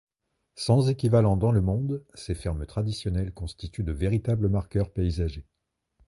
Sans 0.55 0.89
équivalent 0.89 1.37
dans 1.37 1.51
le 1.51 1.61
monde, 1.61 2.03
ces 2.15 2.33
fermes 2.33 2.65
traditionnelles 2.65 3.31
constituent 3.35 3.83
de 3.83 3.91
véritables 3.91 4.49
marqueurs 4.49 4.89
paysagers. 4.91 5.45